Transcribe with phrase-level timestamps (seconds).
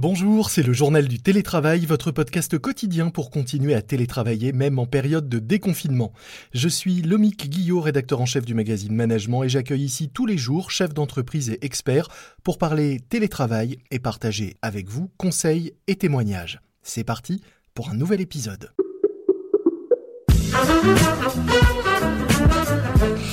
[0.00, 4.86] Bonjour, c'est le journal du télétravail, votre podcast quotidien pour continuer à télétravailler même en
[4.86, 6.14] période de déconfinement.
[6.54, 10.38] Je suis Lomique Guillot, rédacteur en chef du magazine Management et j'accueille ici tous les
[10.38, 12.08] jours chefs d'entreprise et experts
[12.42, 16.62] pour parler télétravail et partager avec vous conseils et témoignages.
[16.82, 17.42] C'est parti
[17.74, 18.72] pour un nouvel épisode.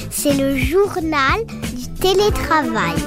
[0.09, 1.45] C'est le journal
[1.77, 2.97] du télétravail.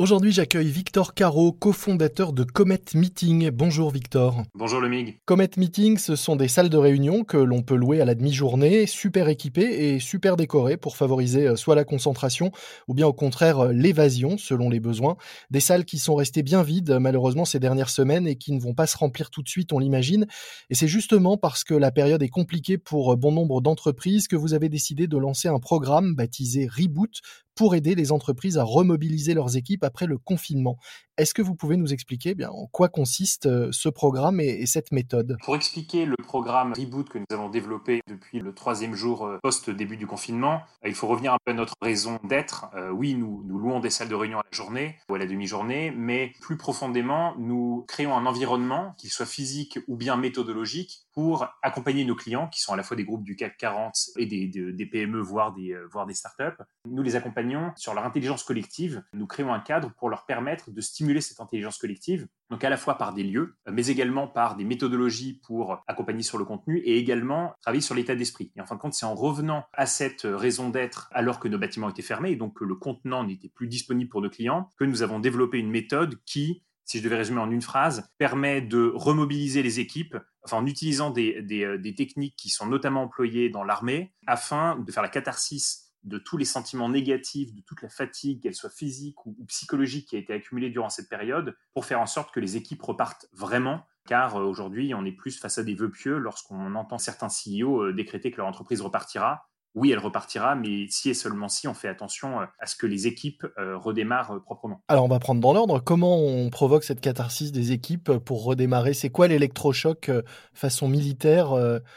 [0.00, 3.50] Aujourd'hui, j'accueille Victor Caro, cofondateur de Comet Meeting.
[3.50, 4.44] Bonjour Victor.
[4.54, 5.20] Bonjour le MIG.
[5.26, 8.86] Comet Meeting, ce sont des salles de réunion que l'on peut louer à la demi-journée,
[8.86, 12.50] super équipées et super décorées pour favoriser euh, soit la concentration
[12.88, 15.18] ou bien au contraire euh, l'évasion selon les besoins.
[15.50, 18.72] Des salles qui sont restées bien vides malheureusement ces dernières semaines et qui ne vont
[18.72, 20.26] pas se remplir tout de suite, on l'imagine.
[20.70, 24.36] Et c'est justement parce que la période est compliquée pour euh, bon nombre d'entreprises que
[24.36, 27.20] vous avez décidé de lancer un programme baptisé Reboot
[27.60, 30.78] pour aider les entreprises à remobiliser leurs équipes après le confinement.
[31.18, 34.90] Est-ce que vous pouvez nous expliquer bien, en quoi consiste euh, ce programme et, cette
[34.90, 35.36] méthode?
[35.44, 39.98] Pour expliquer le programme Reboot que nous avons développé depuis le troisième jour euh, post-début
[39.98, 42.70] du confinement, euh, il faut revenir un peu à notre raison d'être.
[42.94, 46.32] oui, nous, louons des salles de réunion à la journée ou à la demi-journée, mais
[46.40, 52.14] plus profondément, nous créons un environnement, qu'il soit physique ou bien méthodologique, pour accompagner nos
[52.14, 55.22] clients, qui sont à la fois des groupes du CAC 40 et des, PME,
[55.54, 56.62] des, voire des startups.
[56.88, 59.02] Nous les accompagnons sur leur intelligence collective.
[59.12, 62.76] Nous créons un cadre pour leur permettre de stimuler cette intelligence collective, donc à la
[62.76, 66.98] fois par des lieux, mais également par des méthodologies pour accompagner sur le contenu et
[66.98, 68.52] également travailler sur l'état d'esprit.
[68.56, 71.58] Et en fin de compte, c'est en revenant à cette raison d'être alors que nos
[71.58, 74.84] bâtiments étaient fermés et donc que le contenant n'était plus disponible pour nos clients, que
[74.84, 78.90] nous avons développé une méthode qui si je devais résumer en une phrase, permet de
[78.96, 80.16] remobiliser les équipes,
[80.50, 85.04] en utilisant des, euh, des techniques qui sont notamment employées dans l'armée, afin de faire
[85.04, 89.36] la catharsis de tous les sentiments négatifs, de toute la fatigue, qu'elle soit physique ou,
[89.46, 92.82] psychologique, qui a été accumulée durant cette période, pour faire en sorte que les équipes
[92.82, 93.86] repartent vraiment.
[94.06, 97.82] Car euh, aujourd'hui, on est plus face à des vœux pieux lorsqu'on entend certains CEO
[97.82, 101.74] euh, décréter que leur entreprise repartira oui, elle repartira, mais si et seulement si on
[101.74, 104.82] fait attention euh, à ce que les équipes euh, redémarrent euh, proprement.
[104.88, 108.94] Alors on va prendre dans l'ordre, comment on provoque cette catharsis des équipes pour redémarrer?
[108.94, 110.10] C'est quoi l'électrochoc
[110.54, 111.54] façon militaire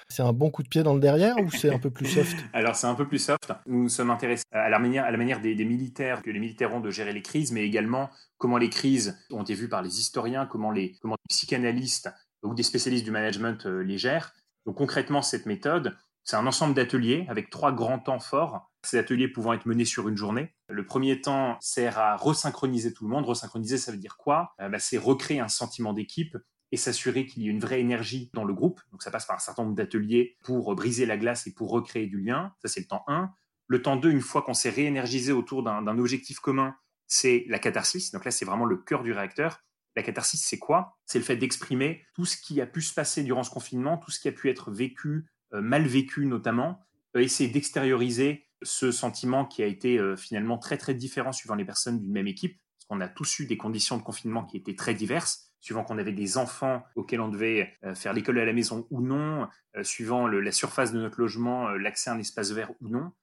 [0.07, 2.37] C'est un bon coup de pied dans le derrière ou c'est un peu plus soft?
[2.53, 3.51] Alors c'est un peu plus soft.
[3.65, 6.73] Nous nous sommes intéressés à la manière, à la manière des, militaires, que les militaires
[6.73, 9.99] ont de gérer les crises, mais également comment les crises ont été vues par les
[9.99, 12.09] historiens, comment les, comment les psychanalystes
[12.43, 14.33] ou des spécialistes du management les gèrent.
[14.65, 18.71] Donc concrètement, cette méthode, c'est un ensemble d'ateliers avec trois grands temps forts.
[18.83, 20.53] Ces ateliers pouvant être menés sur une journée.
[20.69, 23.25] Le premier temps sert à resynchroniser tout le monde.
[23.25, 24.53] Resynchroniser, ça veut dire quoi?
[24.61, 26.37] Euh, bah, C'est recréer un sentiment d'équipe
[26.71, 28.81] et s'assurer qu'il y ait une vraie énergie dans le groupe.
[28.91, 32.07] Donc ça passe par un certain nombre d'ateliers pour briser la glace et pour recréer
[32.07, 32.53] du lien.
[32.61, 33.29] Ça, c'est le temps 1.
[33.67, 36.75] Le temps 2, une fois qu'on s'est réénergisé autour d'un objectif commun,
[37.07, 38.11] c'est la catharsis.
[38.11, 39.59] Donc là, c'est vraiment le cœur du réacteur.
[39.95, 40.97] La catharsis, c'est quoi?
[41.05, 44.09] C'est le fait d'exprimer tout ce qui a pu se passer durant ce confinement, tout
[44.09, 45.27] ce qui a pu être vécu,
[45.61, 46.79] mal vécu notamment,
[47.15, 51.65] euh, essayer d'extérioriser ce sentiment qui a été euh, finalement très très différent suivant les
[51.65, 54.75] personnes d'une même équipe, parce qu'on a tous eu des conditions de confinement qui étaient
[54.75, 58.85] très diverses, suivant qu'on avait des enfants auxquels on devait faire l'école à la maison
[58.89, 59.47] ou non,
[59.81, 63.13] suivant la surface de notre logement, l'accès à un espace vert ou non.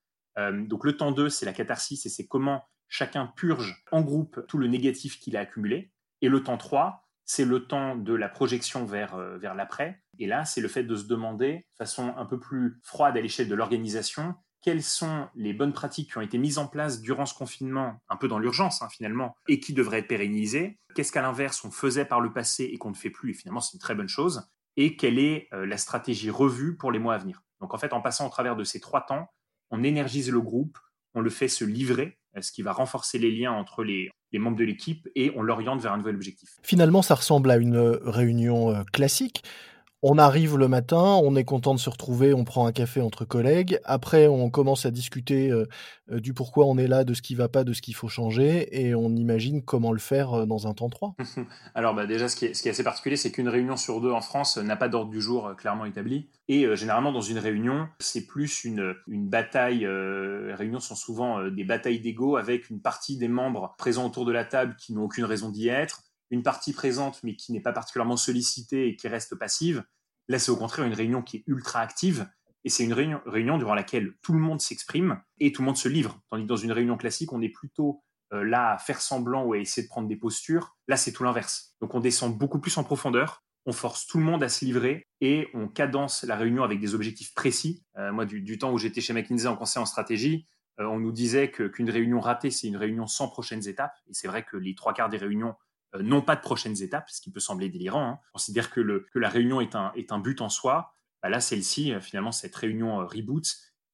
[0.62, 4.56] donc le temps 2, c'est la catharsis et c'est comment chacun purge en groupe tout
[4.56, 5.92] le négatif qu'il a accumulé.
[6.22, 10.02] Et le temps 3, c'est le temps de la projection vers, euh, vers l'après.
[10.18, 13.20] Et là, c'est le fait de se demander, de façon un peu plus froide à
[13.20, 17.26] l'échelle de l'organisation, quelles sont les bonnes pratiques qui ont été mises en place durant
[17.26, 20.80] ce confinement, un peu dans l'urgence hein, finalement, et qui devraient être pérennisées.
[20.96, 23.60] Qu'est-ce qu'à l'inverse on faisait par le passé et qu'on ne fait plus, et finalement
[23.60, 24.50] c'est une très bonne chose.
[24.76, 27.44] Et quelle est euh, la stratégie revue pour les mois à venir?
[27.60, 29.30] Donc en fait, en passant au travers de ces trois temps,
[29.70, 30.78] on énergise le groupe,
[31.14, 34.56] on le fait se livrer, ce qui va renforcer les liens entre les, les membres
[34.56, 36.58] de l'équipe et on l'oriente vers un nouvel objectif.
[36.62, 39.42] Finalement, ça ressemble à une euh, réunion euh, classique.
[40.02, 43.26] On arrive le matin, on est content de se retrouver, on prend un café entre
[43.26, 43.78] collègues.
[43.84, 45.66] Après, on commence à discuter euh,
[46.10, 48.08] euh, du pourquoi on est là, de ce qui va pas, de ce qu'il faut
[48.08, 51.16] changer, et on imagine comment le faire euh, dans un temps 3.
[51.74, 54.56] Alors bah, déjà, ce qui, est, assez particulier, c'est qu'une réunion sur deux en France
[54.56, 56.30] n'a pas d'ordre du jour clairement établi.
[56.48, 59.80] Et généralement, dans une réunion, c'est plus une, une bataille.
[59.80, 64.32] les réunions sont souvent des batailles d'ego avec une partie des membres présents autour de
[64.32, 67.72] la table qui n'ont aucune raison d'y être une partie présente mais qui n'est pas
[67.72, 69.84] particulièrement sollicitée et qui reste passive.
[70.28, 72.28] Là, c'est au contraire une réunion qui est ultra active
[72.64, 75.88] et c'est une réunion, durant laquelle tout le monde s'exprime et tout le monde se
[75.88, 76.20] livre.
[76.30, 78.02] Tandis que dans une réunion classique, on est plutôt
[78.32, 80.76] euh, là à faire semblant ou à essayer de prendre des postures.
[80.86, 81.74] Là, c'est tout l'inverse.
[81.80, 85.06] Donc on descend beaucoup plus en profondeur, on force tout le monde à se livrer
[85.20, 87.82] et on cadence la réunion avec des objectifs précis.
[87.96, 90.46] Euh, moi, du, du, temps où j'étais chez McKinsey en conseil en stratégie,
[90.78, 93.92] on nous disait qu'une réunion ratée, c'est une réunion sans prochaines étapes.
[94.08, 95.54] Et c'est vrai que les trois quarts des réunions
[95.98, 98.06] n'ont pas de prochaines étapes, ce qui peut sembler délirant.
[98.06, 98.18] Hein.
[98.30, 100.94] On considère que, le, que la réunion est un, est un but en soi.
[101.22, 103.44] Bah là, celle-ci, finalement, cette réunion reboot,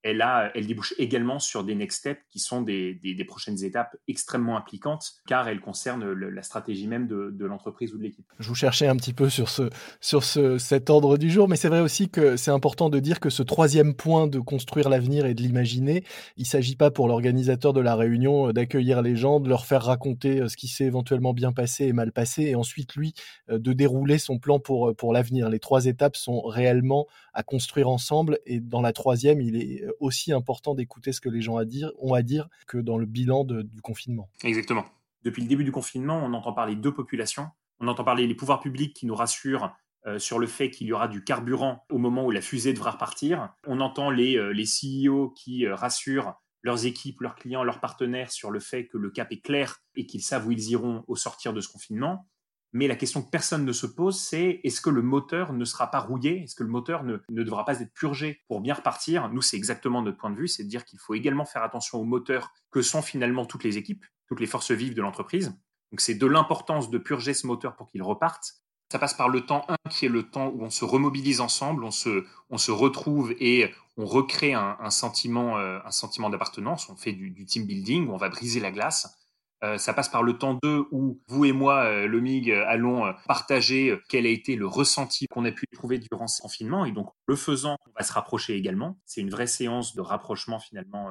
[0.06, 5.48] elle, débouche également sur des next steps qui sont des, prochaines étapes extrêmement impliquantes, car
[5.48, 8.26] elles concernent la stratégie même de, l'entreprise ou de l'équipe.
[8.38, 9.70] Je vous cherchais un petit peu sur, ce,
[10.00, 13.20] sur ce, cet ordre du jour, mais c'est vrai aussi que c'est important de dire
[13.20, 16.04] que ce troisième point de construire l'avenir et de l'imaginer,
[16.36, 19.66] il ne s'agit pas pour l'organisateur de la réunion euh, d'accueillir les gens, de leur
[19.66, 23.14] faire raconter euh, ce qui s'est éventuellement bien passé et mal passé, et ensuite lui
[23.50, 25.48] euh, de dérouler son plan pour l'avenir.
[25.48, 30.32] Les trois étapes sont réellement à construire ensemble, et dans la troisième, il est aussi
[30.32, 33.44] important d'écouter ce que les gens à dire, ont à dire que dans le bilan
[33.44, 34.28] du confinement.
[34.42, 34.84] Exactement.
[35.22, 37.48] Depuis le début du confinement, on entend parler de populations,
[37.80, 39.74] on entend parler des pouvoirs publics qui nous rassurent
[40.06, 42.92] euh, sur le fait qu'il y aura du carburant au moment où la fusée devra
[42.92, 43.52] repartir.
[43.66, 48.30] On entend les, euh, les CEO qui euh, rassurent leurs équipes, leurs clients, leurs partenaires
[48.30, 51.16] sur le fait que le cap est clair et qu'ils savent où ils iront au
[51.16, 52.28] sortir de ce confinement.
[52.76, 55.90] Mais la question que personne ne se pose, c'est est-ce que le moteur ne sera
[55.90, 56.42] pas rouillé?
[56.42, 59.30] Est-ce que le moteur ne, devra pas être purgé pour bien repartir?
[59.30, 61.98] Nous, c'est exactement notre point de vue, c'est de dire qu'il faut également faire attention
[61.98, 65.56] au moteur que sont finalement toutes les équipes, toutes les forces vives de l'entreprise.
[65.90, 68.56] Donc c'est de l'importance de purger ce moteur pour qu'il reparte.
[68.92, 71.82] Ça passe par le temps 1 qui est le temps où on se remobilise ensemble,
[71.82, 77.12] on se, on se retrouve et on recrée un, sentiment, euh, sentiment d'appartenance, on fait
[77.12, 79.16] du, team building, on va briser la glace.
[79.64, 82.64] Euh, ça passe par le temps 2 où vous et moi, euh, le MIG, euh,
[82.66, 86.84] allons partager quel a été le ressenti qu'on a pu trouver durant ce confinement.
[86.84, 88.98] Et donc, le faisant, on va se rapprocher également.
[89.06, 91.10] C'est une vraie séance de rapprochement finalement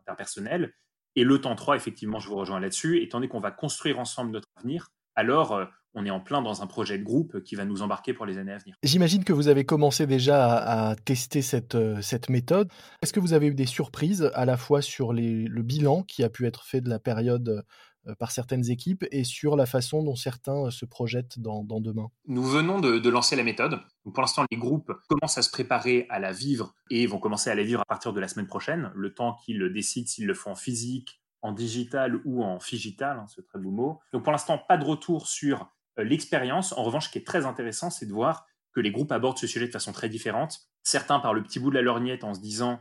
[0.00, 0.72] interpersonnel.
[1.14, 4.32] Et le temps 3, effectivement, je vous rejoins là-dessus, étant donné qu'on va construire ensemble
[4.32, 5.60] notre avenir, alors
[5.94, 8.36] on est en plein dans un projet de groupe qui va nous embarquer pour les
[8.36, 8.76] années à venir.
[8.82, 12.70] J'imagine que vous avez commencé déjà à, tester cette, cette méthode.
[13.02, 16.28] Est-ce que vous avez eu des surprises à la fois sur le bilan qui a
[16.28, 17.64] pu être fait de la période
[18.08, 22.08] euh, par certaines équipes et sur la façon dont certains euh, se projettent dans, demain?
[22.26, 23.80] Nous venons de, lancer la méthode.
[24.04, 27.54] pour l'instant, les groupes commencent à se préparer à la vivre et vont commencer à
[27.54, 30.52] la vivre à partir de la semaine prochaine, le temps qu'ils décident s'ils le font
[30.52, 34.00] en physique, en digital ou en figital, hein, ce très beau mot.
[34.12, 36.72] Donc pour l'instant, pas de retour sur euh, l'expérience.
[36.72, 39.46] En revanche, ce qui est très intéressant, c'est de voir que les groupes abordent ce
[39.46, 40.60] sujet de façon très différente.
[40.82, 42.80] Certains par le petit bout de la lorgnette en se disant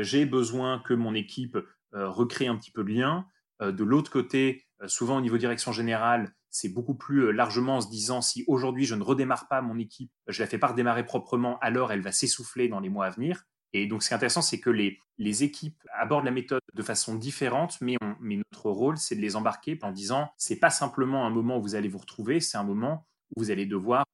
[0.00, 1.58] j'ai besoin que mon équipe
[1.92, 3.26] recrée un petit peu de lien.
[3.62, 7.76] Euh, de l'autre côté, euh, souvent au niveau direction générale, c'est beaucoup plus euh, largement
[7.76, 10.68] en se disant si aujourd'hui je ne redémarre pas mon équipe, je la fais pas
[10.68, 13.44] redémarrer proprement, alors elle va s'essouffler dans les mois à venir.
[13.72, 16.82] Et donc, ce qui est intéressant, c'est que les, les, équipes abordent la méthode de
[16.82, 21.26] façon différente, mais, mais notre rôle, c'est de les embarquer en disant c'est pas simplement
[21.26, 24.04] un moment où vous allez vous retrouver, c'est un moment où vous allez devoir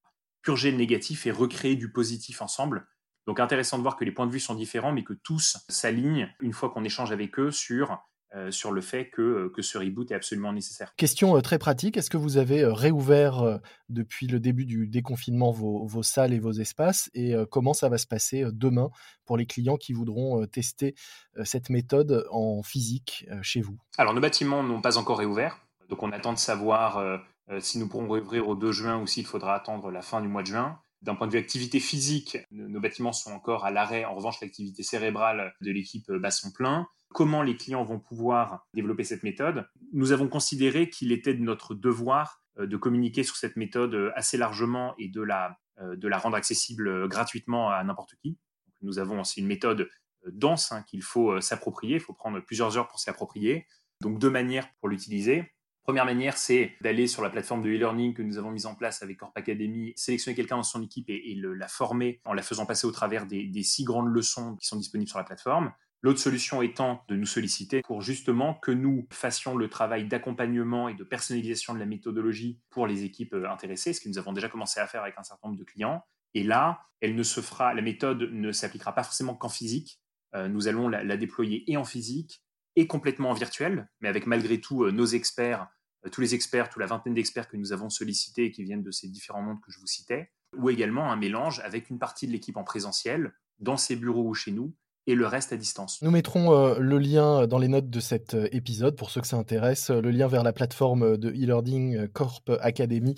[0.41, 2.87] purger le négatif et recréer du positif ensemble.
[3.25, 6.33] Donc, intéressant de voir que les points de vue sont différents, mais que tous s'alignent
[6.41, 8.03] une fois qu'on échange avec eux sur
[8.35, 10.95] euh, sur le fait que, euh, que, ce reboot est absolument nécessaire.
[10.95, 13.59] Question euh, très pratique, est-ce que vous avez réouvert
[13.89, 17.11] depuis le début du déconfinement vos, vos, salles et vos espaces?
[17.13, 18.89] Et comment ça va se passer demain
[19.25, 20.95] pour les clients qui voudront tester
[21.43, 23.77] cette méthode en physique chez vous?
[23.97, 25.59] Alors nos bâtiments n'ont pas encore réouvert,
[25.89, 27.21] donc on attend de savoir
[27.59, 30.41] si nous pourrons réouvrir au 2 juin ou s'il faudra attendre la fin du mois
[30.41, 30.79] de juin.
[31.03, 34.05] D'un point de vue activité physique, nos bâtiments sont encore à l'arrêt.
[34.05, 39.05] En revanche, l'activité cérébrale de l'équipe bat son plein comment les clients vont pouvoir développer
[39.05, 43.55] cette méthode, nous avons considéré qu'il était de notre devoir euh, de communiquer sur cette
[43.55, 48.15] méthode euh, assez largement et de la, euh, de la rendre accessible gratuitement à n'importe
[48.21, 48.37] qui.
[48.81, 49.89] Nous avons aussi une méthode
[50.25, 53.65] dense hein, qu'il faut s'approprier, il faut prendre plusieurs heures pour s'y approprier.
[54.01, 55.53] Donc deux manières pour l'utiliser.
[55.83, 59.03] Première manière, c'est d'aller sur la plateforme de e-learning que nous avons mise en place
[59.03, 62.87] avec Corp Academy, sélectionner quelqu'un dans son équipe et, la former en la faisant passer
[62.87, 65.73] au travers des, des six grandes leçons qui sont disponibles sur la plateforme.
[66.03, 70.95] L'autre solution étant de nous solliciter pour justement que nous fassions le travail d'accompagnement et
[70.95, 74.49] de personnalisation de la méthodologie pour les équipes euh, intéressées, ce que nous avons déjà
[74.49, 76.03] commencé à faire avec un certain nombre de clients.
[76.33, 80.01] Et là, elle ne se fera, la méthode ne s'appliquera pas forcément qu'en physique.
[80.35, 82.42] Euh, nous allons la, déployer et en physique
[82.75, 85.67] et complètement en virtuel, mais avec malgré tout euh, nos experts,
[86.11, 88.91] tous les experts, toute la vingtaine d'experts que nous avons sollicités et qui viennent de
[88.91, 92.31] ces différents mondes que je vous citais, ou également un mélange avec une partie de
[92.31, 94.75] l'équipe en présentiel, dans ses bureaux ou chez nous,
[95.05, 96.01] et le reste à distance.
[96.01, 99.27] Nous mettrons euh, le lien dans les notes de cet euh, épisode pour ceux que
[99.27, 103.15] ça intéresse, euh, le lien vers la plateforme de e-learning Corp Academy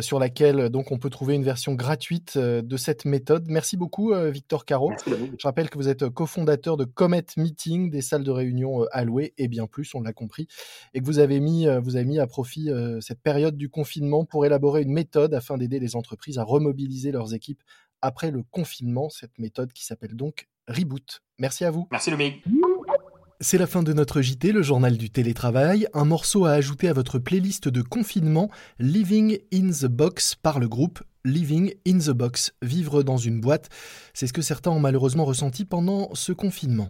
[0.00, 3.46] sur laquelle donc on peut trouver une version gratuite de cette méthode.
[3.48, 4.92] Merci beaucoup Victor Caro.
[5.06, 9.48] Je rappelle que vous êtes cofondateur de Comet Meeting, des salles de réunion allouées et
[9.48, 10.48] bien plus, on l'a compris,
[10.94, 14.44] et que vous avez mis vous avez mis à profit cette période du confinement pour
[14.44, 17.62] élaborer une méthode afin d'aider les entreprises à remobiliser leurs équipes
[18.02, 21.20] après le confinement, cette méthode qui s'appelle donc Reboot.
[21.38, 21.88] Merci à vous.
[21.90, 22.44] Merci Lomique.
[23.40, 25.86] C'est la fin de notre JT, le journal du télétravail.
[25.92, 30.68] Un morceau à ajouter à votre playlist de confinement, Living in the Box par le
[30.68, 33.68] groupe Living in the Box, vivre dans une boîte.
[34.14, 36.88] C'est ce que certains ont malheureusement ressenti pendant ce confinement.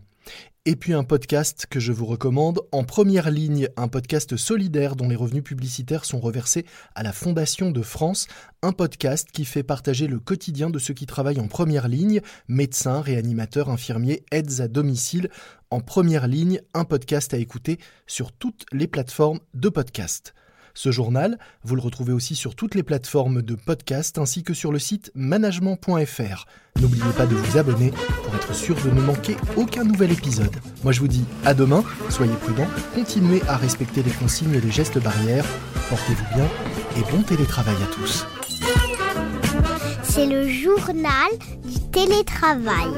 [0.68, 5.08] Et puis un podcast que je vous recommande, En première ligne, un podcast solidaire dont
[5.08, 8.26] les revenus publicitaires sont reversés à la Fondation de France,
[8.62, 13.00] un podcast qui fait partager le quotidien de ceux qui travaillent en première ligne, médecins,
[13.00, 15.30] réanimateurs, infirmiers, aides à domicile.
[15.70, 20.34] En première ligne, un podcast à écouter sur toutes les plateformes de podcast.
[20.76, 24.72] Ce journal, vous le retrouvez aussi sur toutes les plateformes de podcast ainsi que sur
[24.72, 26.46] le site management.fr.
[26.78, 27.92] N'oubliez pas de vous abonner
[28.22, 30.54] pour être sûr de ne manquer aucun nouvel épisode.
[30.84, 34.70] Moi je vous dis à demain, soyez prudents, continuez à respecter les consignes et les
[34.70, 35.46] gestes barrières,
[35.88, 36.46] portez-vous bien
[36.98, 38.26] et bon télétravail à tous.
[40.02, 41.30] C'est le journal
[41.64, 42.92] du télétravail.